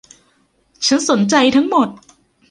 [0.87, 1.87] ฉันสนใจทั้งหมด